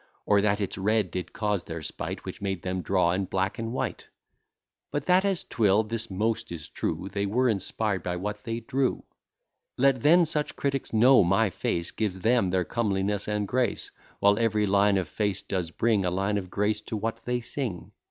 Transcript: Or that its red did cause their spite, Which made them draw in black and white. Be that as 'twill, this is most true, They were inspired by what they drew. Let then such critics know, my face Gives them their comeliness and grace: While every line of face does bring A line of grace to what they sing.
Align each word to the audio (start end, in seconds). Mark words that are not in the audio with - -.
Or 0.25 0.41
that 0.41 0.59
its 0.59 0.79
red 0.79 1.11
did 1.11 1.31
cause 1.31 1.63
their 1.65 1.83
spite, 1.83 2.25
Which 2.25 2.41
made 2.41 2.63
them 2.63 2.81
draw 2.81 3.11
in 3.11 3.25
black 3.25 3.59
and 3.59 3.71
white. 3.71 4.07
Be 4.91 4.97
that 5.01 5.23
as 5.25 5.43
'twill, 5.43 5.83
this 5.83 6.05
is 6.05 6.09
most 6.09 6.49
true, 6.73 7.07
They 7.11 7.27
were 7.27 7.47
inspired 7.47 8.01
by 8.01 8.15
what 8.15 8.43
they 8.43 8.61
drew. 8.61 9.03
Let 9.77 10.01
then 10.01 10.25
such 10.25 10.55
critics 10.55 10.91
know, 10.91 11.23
my 11.23 11.51
face 11.51 11.91
Gives 11.91 12.21
them 12.21 12.49
their 12.49 12.65
comeliness 12.65 13.27
and 13.27 13.47
grace: 13.47 13.91
While 14.19 14.39
every 14.39 14.65
line 14.65 14.97
of 14.97 15.07
face 15.07 15.43
does 15.43 15.69
bring 15.69 16.03
A 16.03 16.09
line 16.09 16.39
of 16.39 16.49
grace 16.49 16.81
to 16.85 16.97
what 16.97 17.23
they 17.25 17.39
sing. 17.39 17.91